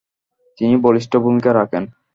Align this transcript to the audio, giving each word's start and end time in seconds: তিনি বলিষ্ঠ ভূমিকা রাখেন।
তিনি 0.57 0.75
বলিষ্ঠ 0.85 1.11
ভূমিকা 1.23 1.51
রাখেন। 1.53 1.83